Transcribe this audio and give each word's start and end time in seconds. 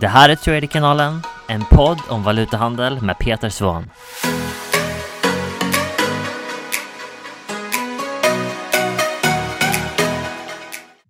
Det 0.00 0.08
här 0.08 0.28
är 0.28 0.34
Traderkanalen, 0.34 1.22
en 1.48 1.64
podd 1.70 1.98
om 2.08 2.22
valutahandel 2.22 3.02
med 3.02 3.18
Peter 3.18 3.48
Svahn. 3.48 3.90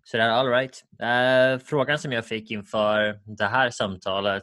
Sådär, 0.05 0.29
alright. 0.29 0.85
Uh, 1.03 1.09
eh, 1.09 1.59
frågan 1.59 1.99
som 1.99 2.13
jag 2.13 2.27
fick 2.27 2.51
inför 2.51 3.19
det 3.37 3.47
här 3.47 3.71
samtalet 3.71 4.43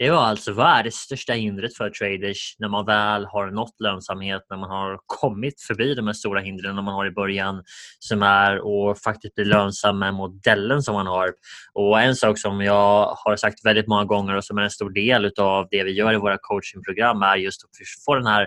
det 0.00 0.10
var 0.10 0.18
alltså 0.18 0.52
vad 0.52 0.66
är 0.66 0.82
det 0.82 0.94
största 0.94 1.32
hindret 1.32 1.76
för 1.76 1.90
traders 1.90 2.56
när 2.58 2.68
man 2.68 2.86
väl 2.86 3.24
har 3.24 3.50
nått 3.50 3.80
lönsamhet, 3.80 4.42
när 4.50 4.56
man 4.56 4.70
har 4.70 4.98
kommit 5.06 5.62
förbi 5.62 5.94
de 5.94 6.06
här 6.06 6.14
stora 6.14 6.40
hindren 6.40 6.74
man 6.74 6.94
har 6.94 7.06
i 7.06 7.10
början 7.10 7.62
som 7.98 8.22
är 8.22 8.90
att 8.90 9.02
faktiskt 9.02 9.34
bli 9.34 9.44
lönsam 9.44 9.98
med 9.98 10.14
modellen 10.14 10.82
som 10.82 10.94
man 10.94 11.06
har. 11.06 11.32
Och 11.72 12.00
En 12.00 12.16
sak 12.16 12.38
som 12.38 12.60
jag 12.60 13.14
har 13.24 13.36
sagt 13.36 13.64
väldigt 13.64 13.86
många 13.86 14.04
gånger 14.04 14.36
och 14.36 14.44
som 14.44 14.58
är 14.58 14.62
en 14.62 14.70
stor 14.70 14.90
del 14.90 15.32
av 15.38 15.68
det 15.70 15.84
vi 15.84 15.90
gör 15.90 16.12
i 16.12 16.16
våra 16.16 16.38
coachingprogram 16.40 17.22
är 17.22 17.36
just 17.36 17.64
att 17.64 17.70
få 18.04 18.14
den 18.14 18.26
här 18.26 18.46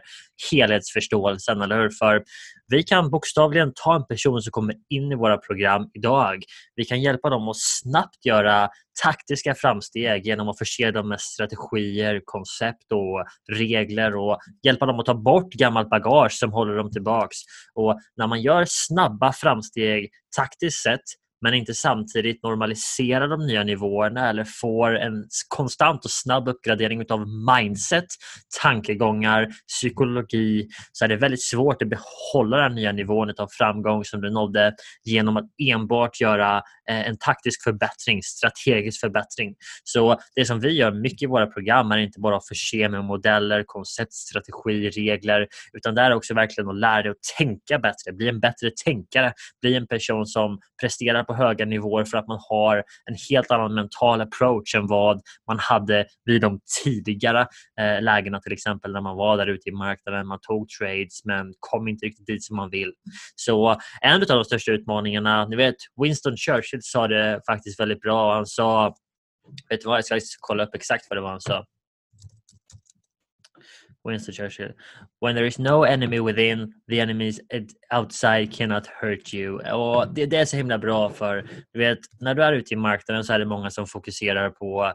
helhetsförståelsen, 0.51 1.61
eller 1.61 1.77
hur? 1.77 1.89
För 1.89 2.23
vi 2.67 2.83
kan 2.83 3.09
bokstavligen 3.09 3.71
ta 3.75 3.95
en 3.95 4.05
person 4.05 4.41
som 4.41 4.51
kommer 4.51 4.75
in 4.89 5.11
i 5.11 5.15
våra 5.15 5.37
program 5.37 5.89
idag. 5.93 6.43
Vi 6.75 6.85
kan 6.85 7.01
hjälpa 7.01 7.29
dem 7.29 7.47
att 7.47 7.59
snabbt 7.59 8.25
göra 8.25 8.69
taktiska 9.03 9.55
framsteg 9.55 10.25
genom 10.25 10.49
att 10.49 10.57
förse 10.57 10.91
dem 10.91 11.09
med 11.09 11.21
strategier, 11.21 12.21
koncept 12.25 12.91
och 12.91 13.25
regler 13.57 14.15
och 14.15 14.37
hjälpa 14.63 14.85
dem 14.85 14.99
att 14.99 15.05
ta 15.05 15.13
bort 15.13 15.53
gammalt 15.53 15.89
bagage 15.89 16.33
som 16.33 16.53
håller 16.53 16.75
dem 16.75 16.91
tillbaks. 16.91 17.37
Och 17.73 17.99
när 18.17 18.27
man 18.27 18.41
gör 18.41 18.65
snabba 18.67 19.33
framsteg 19.33 20.09
taktiskt 20.37 20.83
sett 20.83 21.22
men 21.43 21.53
inte 21.53 21.73
samtidigt 21.73 22.43
normaliserar 22.43 23.27
de 23.27 23.47
nya 23.47 23.63
nivåerna 23.63 24.29
eller 24.29 24.43
får 24.61 24.97
en 24.97 25.25
konstant 25.47 26.05
och 26.05 26.11
snabb 26.11 26.47
uppgradering 26.47 27.05
av 27.09 27.27
mindset, 27.27 28.05
tankegångar, 28.61 29.47
psykologi 29.67 30.67
så 30.91 31.05
är 31.05 31.09
det 31.09 31.15
väldigt 31.15 31.43
svårt 31.43 31.81
att 31.81 31.89
behålla 31.89 32.57
den 32.57 32.75
nya 32.75 32.91
nivån 32.91 33.33
av 33.37 33.47
framgång 33.51 34.03
som 34.03 34.21
du 34.21 34.29
nådde 34.29 34.73
genom 35.03 35.37
att 35.37 35.45
enbart 35.71 36.21
göra 36.21 36.57
eh, 36.89 37.07
en 37.07 37.17
taktisk 37.17 37.63
förbättring, 37.63 38.23
strategisk 38.23 38.99
förbättring. 38.99 39.55
Så 39.83 40.17
det 40.35 40.45
som 40.45 40.59
vi 40.59 40.71
gör 40.71 40.91
mycket 40.91 41.23
i 41.23 41.25
våra 41.25 41.47
program 41.47 41.91
är 41.91 41.97
inte 41.97 42.19
bara 42.19 42.37
att 42.37 42.47
förse 42.47 42.89
med 42.89 43.03
modeller, 43.03 43.63
koncept, 43.65 44.13
strategi, 44.13 44.89
regler 44.89 45.47
utan 45.73 45.95
det 45.95 46.01
är 46.01 46.13
också 46.13 46.33
verkligen 46.33 46.69
att 46.69 46.79
lära 46.79 47.01
dig 47.01 47.11
att 47.11 47.37
tänka 47.37 47.79
bättre, 47.79 48.11
bli 48.13 48.29
en 48.29 48.39
bättre 48.39 48.71
tänkare, 48.85 49.33
bli 49.61 49.75
en 49.75 49.87
person 49.87 50.25
som 50.25 50.59
presterar 50.81 51.23
på 51.23 51.32
på 51.33 51.43
höga 51.43 51.65
nivåer 51.65 52.05
för 52.05 52.17
att 52.17 52.27
man 52.27 52.39
har 52.49 52.77
en 52.77 53.15
helt 53.29 53.51
annan 53.51 53.73
mental 53.73 54.21
approach 54.21 54.75
än 54.75 54.87
vad 54.87 55.21
man 55.47 55.59
hade 55.59 56.05
vid 56.25 56.41
de 56.41 56.59
tidigare 56.83 57.47
eh, 57.79 58.01
lägena 58.01 58.39
till 58.39 58.53
exempel 58.53 58.91
när 58.91 59.01
man 59.01 59.17
var 59.17 59.37
där 59.37 59.47
ute 59.47 59.69
i 59.69 59.71
marknaden, 59.71 60.27
man 60.27 60.39
tog 60.41 60.69
trades 60.69 61.25
men 61.25 61.53
kom 61.59 61.87
inte 61.87 62.05
riktigt 62.05 62.27
dit 62.27 62.43
som 62.43 62.55
man 62.55 62.69
vill. 62.69 62.93
Så 63.35 63.81
en 64.01 64.21
av 64.21 64.27
de 64.27 64.45
största 64.45 64.71
utmaningarna, 64.71 65.45
ni 65.45 65.55
vet 65.55 65.75
Winston 66.01 66.37
Churchill 66.37 66.79
sa 66.83 67.07
det 67.07 67.41
faktiskt 67.47 67.79
väldigt 67.79 68.01
bra. 68.01 68.35
Han 68.35 68.45
sa, 68.45 68.95
vet 69.69 69.81
du 69.81 69.87
vad, 69.87 70.03
jag 70.09 70.23
ska 70.23 70.37
kolla 70.39 70.63
upp 70.63 70.75
exakt 70.75 71.05
vad 71.09 71.17
det 71.17 71.21
var 71.21 71.29
han 71.29 71.41
sa. 71.41 71.65
Winston 74.03 74.33
Churchill. 74.33 74.71
When 75.19 75.35
there 75.35 75.47
is 75.47 75.59
no 75.59 75.83
enemy 75.83 76.19
within, 76.19 76.73
the 76.89 76.99
enemies 76.99 77.39
outside 77.91 78.51
cannot 78.51 78.87
hurt 78.87 79.33
you. 79.33 79.71
Och 79.71 80.13
det, 80.13 80.25
det, 80.25 80.37
är 80.37 80.45
så 80.45 80.57
himla 80.57 80.77
bra 80.77 81.09
för 81.09 81.49
du 81.73 81.79
vet, 81.79 81.99
när 82.19 82.35
du 82.35 82.43
är 82.43 82.53
ute 82.53 82.73
i 82.73 82.77
marknaden 82.77 83.23
så 83.23 83.33
är 83.33 83.39
det 83.39 83.45
många 83.45 83.69
som 83.69 83.87
fokuserar 83.87 84.49
på 84.49 84.93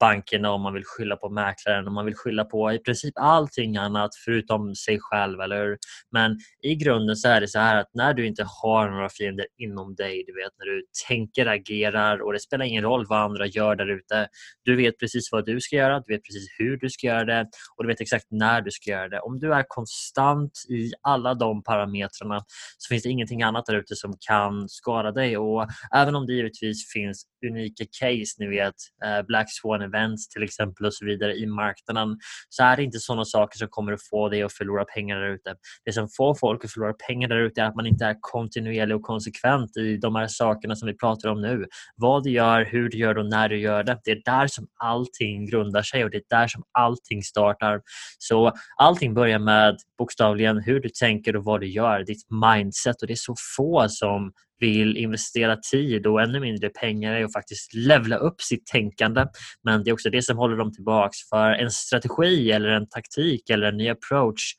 bankerna 0.00 0.52
och 0.52 0.60
man 0.60 0.74
vill 0.74 0.84
skylla 0.84 1.16
på 1.16 1.28
mäklaren 1.28 1.86
och 1.86 1.92
man 1.92 2.04
vill 2.04 2.14
skylla 2.14 2.44
på 2.44 2.72
i 2.72 2.78
princip 2.78 3.14
allting 3.16 3.76
annat 3.76 4.10
förutom 4.24 4.74
sig 4.74 4.98
själv, 5.00 5.40
eller 5.40 5.78
Men 6.12 6.38
i 6.62 6.74
grunden 6.74 7.16
så 7.16 7.28
är 7.28 7.40
det 7.40 7.48
så 7.48 7.58
här 7.58 7.76
att 7.76 7.90
när 7.94 8.14
du 8.14 8.26
inte 8.26 8.44
har 8.62 8.90
några 8.90 9.08
fiender 9.08 9.46
inom 9.56 9.94
dig, 9.94 10.24
du 10.26 10.32
vet 10.32 10.52
när 10.58 10.66
du 10.66 10.84
tänker, 11.08 11.46
agerar 11.46 12.22
och 12.22 12.32
det 12.32 12.40
spelar 12.40 12.64
ingen 12.64 12.82
roll 12.82 13.06
vad 13.08 13.18
andra 13.18 13.46
gör 13.46 13.76
där 13.76 13.90
ute. 13.90 14.28
Du 14.64 14.76
vet 14.76 14.98
precis 14.98 15.32
vad 15.32 15.46
du 15.46 15.60
ska 15.60 15.76
göra, 15.76 16.02
du 16.06 16.14
vet 16.14 16.24
precis 16.24 16.48
hur 16.58 16.76
du 16.76 16.90
ska 16.90 17.06
göra 17.06 17.24
det 17.24 17.46
och 17.76 17.84
du 17.84 17.88
vet 17.88 18.00
exakt 18.00 18.26
när 18.30 18.49
när 18.50 18.60
du 18.60 18.70
ska 18.70 18.90
göra 18.90 19.08
det. 19.08 19.20
Om 19.20 19.38
du 19.38 19.54
är 19.54 19.64
konstant 19.68 20.52
i 20.68 20.92
alla 21.02 21.34
de 21.34 21.62
parametrarna 21.62 22.44
så 22.78 22.88
finns 22.88 23.02
det 23.02 23.08
ingenting 23.08 23.42
annat 23.42 23.66
där 23.66 23.76
ute 23.76 23.96
som 23.96 24.14
kan 24.20 24.68
skada 24.68 25.12
dig. 25.12 25.38
Och 25.38 25.66
även 25.94 26.14
om 26.14 26.26
det 26.26 26.32
givetvis 26.32 26.92
finns 26.92 27.24
unika 27.50 27.84
case, 28.00 28.34
ni 28.38 28.46
vet 28.46 28.74
eh, 29.04 29.22
Black 29.26 29.46
Swan 29.50 29.82
events 29.82 30.28
till 30.28 30.42
exempel 30.42 30.86
och 30.86 30.94
så 30.94 31.04
vidare 31.04 31.34
i 31.36 31.46
marknaden 31.46 32.18
så 32.48 32.62
är 32.62 32.76
det 32.76 32.84
inte 32.84 32.98
sådana 32.98 33.24
saker 33.24 33.58
som 33.58 33.68
kommer 33.68 33.92
att 33.92 34.08
få 34.10 34.28
dig 34.28 34.42
att 34.42 34.52
förlora 34.52 34.84
pengar 34.84 35.16
där 35.16 35.28
ute. 35.34 35.54
Det 35.84 35.92
som 35.92 36.08
får 36.16 36.34
folk 36.34 36.64
att 36.64 36.72
förlora 36.72 36.92
pengar 36.92 37.28
där 37.28 37.36
ute 37.36 37.60
är 37.60 37.64
att 37.64 37.76
man 37.76 37.86
inte 37.86 38.04
är 38.04 38.16
kontinuerlig 38.20 38.96
och 38.96 39.02
konsekvent 39.02 39.76
i 39.76 39.96
de 39.96 40.14
här 40.14 40.26
sakerna 40.26 40.76
som 40.76 40.86
vi 40.86 40.96
pratar 40.96 41.28
om 41.28 41.40
nu. 41.40 41.66
Vad 41.96 42.24
du 42.24 42.30
gör, 42.30 42.64
hur 42.64 42.88
du 42.88 42.98
gör 42.98 43.18
och 43.18 43.26
när 43.26 43.48
du 43.48 43.58
gör 43.58 43.82
det. 43.82 44.00
Det 44.04 44.10
är 44.10 44.22
där 44.24 44.46
som 44.46 44.66
allting 44.84 45.46
grundar 45.46 45.82
sig 45.82 46.04
och 46.04 46.10
det 46.10 46.16
är 46.16 46.22
där 46.30 46.48
som 46.48 46.62
allting 46.72 47.22
startar. 47.22 47.80
Så 48.18 48.39
allting 48.76 49.14
börjar 49.14 49.38
med 49.38 49.76
bokstavligen 49.98 50.58
hur 50.58 50.80
du 50.80 50.88
tänker 50.88 51.36
och 51.36 51.44
vad 51.44 51.60
du 51.60 51.66
gör, 51.66 52.04
ditt 52.04 52.26
mindset 52.30 53.02
och 53.02 53.06
det 53.06 53.14
är 53.14 53.16
så 53.16 53.34
få 53.56 53.86
som 53.88 54.32
vill 54.60 54.96
investera 54.96 55.56
tid 55.56 56.06
och 56.06 56.22
ännu 56.22 56.40
mindre 56.40 56.68
pengar 56.68 57.20
i 57.20 57.24
att 57.24 57.32
faktiskt 57.32 57.74
levla 57.74 58.16
upp 58.16 58.40
sitt 58.40 58.66
tänkande. 58.66 59.26
Men 59.64 59.84
det 59.84 59.90
är 59.90 59.92
också 59.92 60.10
det 60.10 60.22
som 60.22 60.36
håller 60.36 60.56
dem 60.56 60.72
tillbaks. 60.72 61.18
För 61.28 61.50
en 61.50 61.70
strategi 61.70 62.52
eller 62.52 62.68
en 62.68 62.88
taktik 62.88 63.50
eller 63.50 63.66
en 63.66 63.76
ny 63.76 63.88
approach 63.88 64.54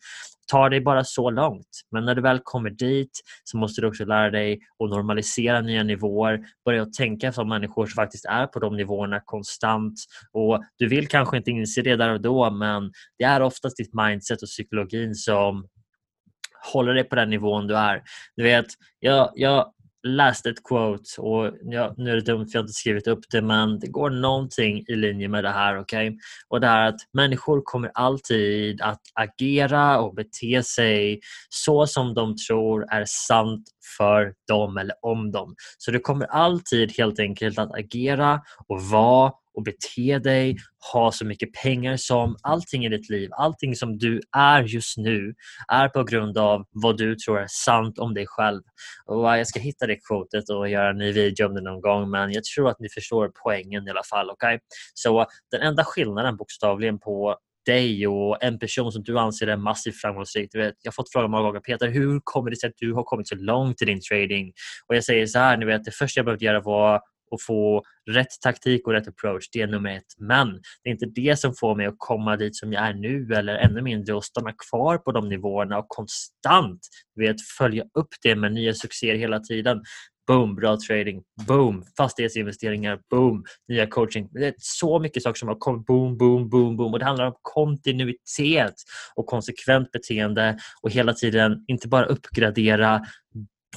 tar 0.51 0.69
dig 0.69 0.81
bara 0.81 1.03
så 1.03 1.29
långt. 1.29 1.81
Men 1.91 2.05
när 2.05 2.15
du 2.15 2.21
väl 2.21 2.39
kommer 2.43 2.69
dit 2.69 3.21
så 3.43 3.57
måste 3.57 3.81
du 3.81 3.87
också 3.87 4.05
lära 4.05 4.29
dig 4.29 4.59
att 4.83 4.89
normalisera 4.89 5.61
nya 5.61 5.83
nivåer, 5.83 6.45
börja 6.65 6.85
tänka 6.85 7.33
som 7.33 7.49
människor 7.49 7.85
som 7.85 7.95
faktiskt 7.95 8.25
är 8.25 8.47
på 8.47 8.59
de 8.59 8.77
nivåerna 8.77 9.21
konstant. 9.25 9.93
Och 10.31 10.63
Du 10.77 10.87
vill 10.87 11.07
kanske 11.07 11.37
inte 11.37 11.51
inse 11.51 11.81
det 11.81 11.95
där 11.95 12.09
och 12.09 12.21
då 12.21 12.49
men 12.49 12.91
det 13.17 13.23
är 13.23 13.41
oftast 13.41 13.77
ditt 13.77 13.93
mindset 13.93 14.41
och 14.41 14.47
psykologin 14.47 15.15
som 15.15 15.67
håller 16.73 16.93
dig 16.93 17.03
på 17.03 17.15
den 17.15 17.29
nivån 17.29 17.67
du 17.67 17.77
är. 17.77 18.01
Du 18.35 18.43
vet, 18.43 18.67
jag, 18.99 19.31
jag 19.35 19.73
läste 20.03 20.49
ett 20.49 20.63
quote 20.63 21.21
och 21.21 21.53
ja, 21.61 21.93
nu 21.97 22.11
är 22.11 22.15
det 22.15 22.21
dumt 22.21 22.45
för 22.45 22.51
jag 22.53 22.59
har 22.59 22.63
inte 22.63 22.73
skrivit 22.73 23.07
upp 23.07 23.19
det 23.31 23.41
men 23.41 23.79
det 23.79 23.87
går 23.87 24.09
någonting 24.09 24.83
i 24.87 24.95
linje 24.95 25.27
med 25.27 25.43
det 25.43 25.49
här. 25.49 25.79
Okay? 25.79 26.17
Och 26.47 26.61
det 26.61 26.67
är 26.67 26.87
att 26.87 26.99
människor 27.13 27.61
kommer 27.63 27.91
alltid 27.93 28.81
att 28.81 29.01
agera 29.13 29.99
och 29.99 30.15
bete 30.15 30.63
sig 30.63 31.19
så 31.49 31.87
som 31.87 32.13
de 32.13 32.35
tror 32.37 32.85
är 32.93 33.05
sant 33.07 33.63
för 33.97 34.33
dem 34.47 34.77
eller 34.77 34.95
om 35.01 35.31
dem. 35.31 35.55
Så 35.77 35.91
du 35.91 35.99
kommer 35.99 36.25
alltid 36.25 36.97
helt 36.97 37.19
enkelt 37.19 37.59
att 37.59 37.75
agera 37.75 38.41
och 38.67 38.81
vara 38.81 39.31
och 39.53 39.63
bete 39.63 40.19
dig, 40.19 40.57
ha 40.93 41.11
så 41.11 41.25
mycket 41.25 41.53
pengar 41.53 41.97
som 41.97 42.35
allting 42.43 42.85
i 42.85 42.89
ditt 42.89 43.09
liv, 43.09 43.29
allting 43.33 43.75
som 43.75 43.97
du 43.97 44.21
är 44.37 44.63
just 44.63 44.97
nu 44.97 45.33
är 45.67 45.89
på 45.89 46.03
grund 46.03 46.37
av 46.37 46.65
vad 46.71 46.97
du 46.97 47.15
tror 47.15 47.39
är 47.39 47.47
sant 47.49 47.99
om 47.99 48.13
dig 48.13 48.25
själv. 48.27 48.61
Och 49.05 49.37
jag 49.37 49.47
ska 49.47 49.59
hitta 49.59 49.87
det 49.87 49.97
kvotet 50.07 50.49
och 50.49 50.69
göra 50.69 50.89
en 50.89 50.97
ny 50.97 51.11
video 51.11 51.47
om 51.47 51.55
det 51.55 51.61
någon 51.61 51.81
gång 51.81 52.09
men 52.09 52.31
jag 52.31 52.43
tror 52.43 52.69
att 52.69 52.79
ni 52.79 52.89
förstår 52.89 53.31
poängen 53.43 53.87
i 53.87 53.89
alla 53.89 54.03
fall. 54.03 54.29
Okay? 54.29 54.59
Så 54.93 55.25
den 55.51 55.61
enda 55.61 55.83
skillnaden 55.83 56.37
bokstavligen 56.37 56.99
på 56.99 57.37
dig 57.65 58.07
och 58.07 58.43
en 58.43 58.59
person 58.59 58.91
som 58.91 59.03
du 59.03 59.19
anser 59.19 59.47
är 59.47 59.57
massivt 59.57 60.01
framgångsrik. 60.01 60.49
jag 60.53 60.73
har 60.83 60.91
fått 60.91 61.11
frågan 61.11 61.31
många 61.31 61.43
gånger, 61.43 61.59
Peter, 61.59 61.87
hur 61.87 62.19
kommer 62.23 62.49
det 62.49 62.59
sig 62.59 62.69
att 62.69 62.77
du 62.77 62.93
har 62.93 63.03
kommit 63.03 63.27
så 63.27 63.35
långt 63.35 63.81
i 63.81 63.85
din 63.85 64.01
trading? 64.01 64.51
Och 64.87 64.95
jag 64.95 65.03
säger 65.03 65.25
så 65.25 65.39
här, 65.39 65.57
ni 65.57 65.65
vet, 65.65 65.83
det 65.83 65.91
första 65.91 66.19
jag 66.19 66.25
behövde 66.25 66.45
göra 66.45 66.61
var 66.61 67.01
och 67.31 67.41
få 67.41 67.83
rätt 68.11 68.41
taktik 68.43 68.87
och 68.87 68.93
rätt 68.93 69.07
approach, 69.07 69.49
det 69.53 69.61
är 69.61 69.67
nummer 69.67 69.97
ett. 69.97 70.13
Men 70.17 70.51
det 70.83 70.89
är 70.89 70.93
inte 70.93 71.05
det 71.05 71.39
som 71.39 71.53
får 71.59 71.75
mig 71.75 71.85
att 71.85 71.95
komma 71.97 72.37
dit 72.37 72.55
som 72.55 72.73
jag 72.73 72.87
är 72.87 72.93
nu 72.93 73.33
eller 73.33 73.55
ännu 73.55 73.81
mindre 73.81 74.15
och 74.15 74.23
stanna 74.23 74.53
kvar 74.69 74.97
på 74.97 75.11
de 75.11 75.29
nivåerna 75.29 75.77
och 75.77 75.85
konstant 75.87 76.79
vet, 77.15 77.35
följa 77.57 77.83
upp 77.93 78.09
det 78.23 78.35
med 78.35 78.53
nya 78.53 78.73
succéer 78.73 79.15
hela 79.15 79.39
tiden. 79.39 79.81
Boom, 80.27 80.55
bra 80.55 80.77
trading. 80.87 81.23
Boom, 81.47 81.83
fastighetsinvesteringar. 81.97 82.99
Boom, 83.09 83.43
nya 83.67 83.87
coaching. 83.87 84.29
Det 84.31 84.47
är 84.47 84.53
så 84.57 84.99
mycket 84.99 85.23
saker 85.23 85.39
som 85.39 85.47
har 85.47 85.55
kommit. 85.55 85.85
Boom, 85.85 86.17
boom, 86.17 86.49
boom, 86.49 86.77
boom. 86.77 86.93
Och 86.93 86.99
det 86.99 87.05
handlar 87.05 87.27
om 87.27 87.33
kontinuitet 87.41 88.73
och 89.15 89.25
konsekvent 89.25 89.91
beteende 89.91 90.57
och 90.81 90.91
hela 90.91 91.13
tiden 91.13 91.65
inte 91.67 91.87
bara 91.87 92.05
uppgradera 92.05 93.01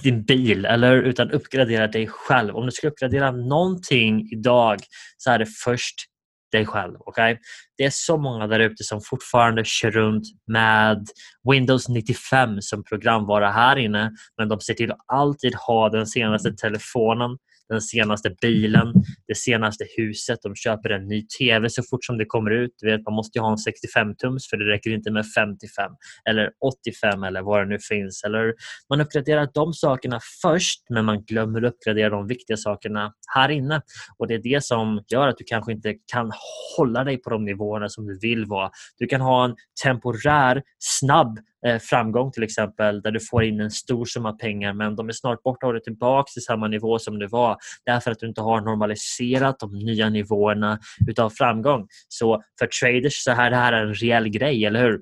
din 0.05 0.25
bil 0.25 0.65
eller 0.65 0.97
utan 0.97 1.31
uppgradera 1.31 1.87
dig 1.87 2.07
själv. 2.07 2.57
Om 2.57 2.67
du 2.67 2.73
ska 2.73 2.89
uppgradera 2.89 3.31
någonting 3.31 4.29
idag 4.33 4.79
så 5.17 5.31
är 5.31 5.39
det 5.39 5.47
först 5.47 5.95
dig 6.53 6.67
själv. 6.67 6.95
Okay? 7.01 7.37
det 7.79 7.85
är 7.85 7.91
så 7.91 8.17
många 8.17 8.47
där 8.47 8.61
ute 8.61 8.85
som 8.85 9.01
fortfarande 9.01 9.65
kör 9.65 9.91
runt 9.91 10.25
med 10.47 11.07
Windows 11.51 11.89
95 11.89 12.61
som 12.61 12.85
programvara 12.85 13.51
här 13.51 13.77
inne 13.77 14.13
men 14.39 14.49
de 14.49 14.61
ser 14.61 14.75
till 14.75 14.93
att 14.93 14.99
alltid 15.07 15.55
ha 15.55 15.89
den 15.89 16.07
senaste 16.07 16.53
telefonen 16.53 17.39
den 17.69 17.81
senaste 17.81 18.31
bilen, 18.41 18.93
det 19.29 19.37
senaste 19.37 19.85
huset, 19.97 20.39
de 20.43 20.55
köper 20.57 20.91
en 20.91 21.09
ny 21.09 21.27
TV 21.39 21.71
så 21.71 21.83
fort 21.91 22.05
som 22.05 22.19
det 22.19 22.25
kommer 22.25 22.51
ut. 22.51 22.71
Du 22.81 22.91
vet, 22.91 23.05
man 23.05 23.15
måste 23.15 23.41
ha 23.41 23.51
en 23.51 23.57
65-tums 23.57 24.51
för 24.51 24.57
det 24.57 24.65
räcker 24.65 24.91
inte 24.91 25.11
med 25.11 25.25
55 25.37 25.93
eller 26.29 26.51
85 26.67 27.23
eller 27.23 27.43
vad 27.43 27.61
det 27.61 27.67
nu 27.67 27.79
finns. 27.79 28.25
Eller 28.25 28.55
man 28.91 29.01
uppgraderar 29.01 29.49
de 29.55 29.73
sakerna 29.73 30.21
först 30.43 30.81
men 30.91 31.05
man 31.05 31.25
glömmer 31.25 31.63
att 31.63 31.75
uppgradera 31.75 32.11
de 32.11 32.27
viktiga 32.27 32.57
sakerna 32.57 33.13
här 33.35 33.49
inne. 33.49 33.81
Och 34.19 34.27
Det 34.27 34.35
är 34.35 34.43
det 34.43 34.65
som 34.65 35.05
gör 35.09 35.29
att 35.29 35.39
du 35.39 35.45
kanske 35.45 35.73
inte 35.73 35.95
kan 36.13 36.33
hålla 36.77 37.05
dig 37.05 37.17
på 37.23 37.31
de 37.31 37.45
nivåerna 37.45 37.89
som 37.89 38.07
du 38.07 38.19
vill 38.19 38.47
vara. 38.47 38.71
Du 38.99 39.07
kan 39.07 39.21
ha 39.21 39.45
en 39.45 39.55
temporär, 39.85 40.63
snabb 40.79 41.39
Eh, 41.67 41.79
framgång 41.79 42.33
till 42.33 42.43
exempel 42.43 43.03
där 43.03 43.11
du 43.11 43.21
får 43.21 43.45
in 43.45 43.61
en 43.61 43.71
stor 43.71 44.05
summa 44.05 44.33
pengar 44.33 44.73
men 44.73 44.97
de 44.97 45.09
är 45.09 45.13
snart 45.13 45.43
borta 45.43 45.67
och 45.67 45.73
du 45.73 45.79
är 45.79 45.83
tillbaka 45.83 46.31
till 46.33 46.43
samma 46.43 46.69
nivå 46.69 46.99
som 46.99 47.19
det 47.19 47.27
var 47.27 47.57
därför 47.87 48.11
att 48.11 48.19
du 48.19 48.29
inte 48.29 48.41
har 48.41 48.61
normaliserat 48.61 49.59
de 49.59 49.79
nya 49.79 50.09
nivåerna 50.09 50.79
utav 51.09 51.31
framgång. 51.31 51.87
Så 52.09 52.43
för 52.59 52.67
traders 52.67 53.15
så 53.15 53.31
är 53.31 53.51
det 53.51 53.57
här 53.57 53.73
en 53.73 53.95
reell 53.95 54.29
grej, 54.29 54.65
eller 54.65 54.83
hur? 54.83 55.01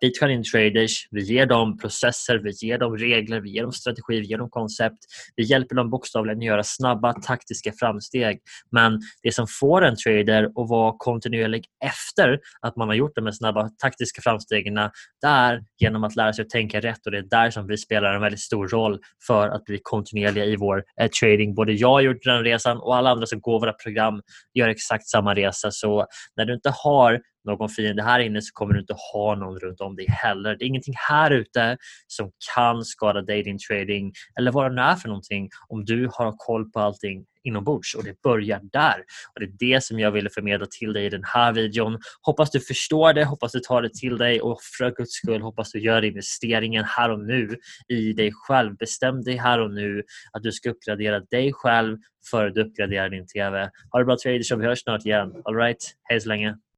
Bitcoin 0.00 0.42
traders, 0.42 1.08
vi 1.10 1.22
ger 1.22 1.46
dem 1.46 1.78
processer, 1.78 2.38
vi 2.38 2.50
ger 2.66 2.78
dem 2.78 2.96
regler, 2.96 3.40
vi 3.40 3.50
ger 3.50 3.62
dem 3.62 3.72
strategi, 3.72 4.20
vi 4.20 4.26
ger 4.26 4.38
dem 4.38 4.50
koncept. 4.50 4.98
Vi 5.36 5.44
hjälper 5.44 5.76
dem 5.76 5.90
bokstavligen 5.90 6.38
att 6.38 6.44
göra 6.44 6.64
snabba 6.64 7.12
taktiska 7.12 7.72
framsteg. 7.72 8.40
Men 8.72 9.00
det 9.22 9.34
som 9.34 9.46
får 9.60 9.84
en 9.84 9.96
trader 9.96 10.44
att 10.44 10.68
vara 10.70 10.94
kontinuerlig 10.98 11.64
efter 11.84 12.38
att 12.60 12.76
man 12.76 12.88
har 12.88 12.94
gjort 12.94 13.14
de 13.14 13.24
här 13.24 13.32
snabba 13.32 13.68
taktiska 13.68 14.22
framstegen 14.22 14.74
det 14.74 14.90
är 15.26 15.60
genom 15.78 16.04
att 16.04 16.16
lära 16.16 16.32
sig 16.32 16.42
att 16.42 16.50
tänka 16.50 16.80
rätt 16.80 17.06
och 17.06 17.12
det 17.12 17.18
är 17.18 17.22
där 17.22 17.50
som 17.50 17.66
vi 17.66 17.76
spelar 17.76 18.14
en 18.14 18.20
väldigt 18.20 18.40
stor 18.40 18.68
roll 18.68 18.98
för 19.26 19.48
att 19.48 19.64
bli 19.64 19.80
kontinuerliga 19.82 20.44
i 20.44 20.56
vår 20.56 20.84
eh, 21.00 21.08
trading. 21.20 21.54
Både 21.54 21.72
jag 21.72 21.88
har 21.88 22.00
gjort 22.00 22.22
den 22.24 22.44
resan 22.44 22.78
och 22.78 22.96
alla 22.96 23.10
andra 23.10 23.26
som 23.26 23.40
går 23.40 23.60
våra 23.60 23.72
program 23.72 24.20
gör 24.54 24.68
exakt 24.68 25.08
samma 25.08 25.34
resa. 25.34 25.70
Så 25.70 26.06
när 26.36 26.44
du 26.44 26.54
inte 26.54 26.72
har 26.74 27.20
någon 27.44 27.68
fiende 27.68 28.02
här 28.02 28.20
inne 28.20 28.42
så 28.42 28.52
kommer 28.52 28.74
du 28.74 28.80
inte 28.80 28.94
ha 29.12 29.34
någon 29.34 29.58
runt 29.58 29.80
om 29.80 29.96
dig 29.96 30.06
heller. 30.08 30.56
Det 30.56 30.64
är 30.64 30.66
ingenting 30.66 30.94
här 31.08 31.30
ute 31.30 31.76
som 32.06 32.30
kan 32.54 32.84
skada 32.84 33.22
dig, 33.22 33.42
din 33.42 33.58
trading 33.68 34.12
eller 34.38 34.52
vad 34.52 34.70
det 34.70 34.74
nu 34.74 34.82
är 34.82 34.96
för 34.96 35.08
någonting 35.08 35.48
om 35.68 35.84
du 35.84 36.08
har 36.12 36.34
koll 36.36 36.70
på 36.70 36.80
allting 36.80 37.24
inombords 37.42 37.94
och 37.94 38.04
det 38.04 38.22
börjar 38.22 38.60
där. 38.72 38.98
Och 39.34 39.40
Det 39.40 39.44
är 39.44 39.74
det 39.74 39.84
som 39.84 39.98
jag 39.98 40.10
ville 40.10 40.30
förmedla 40.30 40.66
till 40.66 40.92
dig 40.92 41.04
i 41.04 41.08
den 41.08 41.24
här 41.24 41.52
videon. 41.52 41.98
Hoppas 42.22 42.50
du 42.50 42.60
förstår 42.60 43.12
det, 43.12 43.24
hoppas 43.24 43.52
du 43.52 43.60
tar 43.60 43.82
det 43.82 43.94
till 43.94 44.18
dig 44.18 44.40
och 44.40 44.58
för 44.78 44.90
guds 44.90 45.12
skull 45.12 45.42
hoppas 45.42 45.72
du 45.72 45.80
gör 45.80 46.04
investeringen 46.04 46.84
här 46.84 47.10
och 47.10 47.20
nu 47.20 47.56
i 47.88 48.12
dig 48.12 48.30
själv. 48.32 48.76
Bestäm 48.76 49.22
dig 49.22 49.36
här 49.36 49.60
och 49.60 49.70
nu 49.70 50.02
att 50.32 50.42
du 50.42 50.52
ska 50.52 50.70
uppgradera 50.70 51.20
dig 51.20 51.52
själv 51.52 51.98
före 52.30 52.50
du 52.50 52.62
uppgraderar 52.62 53.08
din 53.08 53.26
TV. 53.26 53.70
Ha 53.92 53.98
det 53.98 54.04
bra 54.04 54.16
traders 54.22 54.52
och 54.52 54.60
vi 54.60 54.66
hörs 54.66 54.82
snart 54.82 55.06
igen. 55.06 55.32
Alright, 55.44 55.94
hej 56.02 56.20
så 56.20 56.28
länge. 56.28 56.56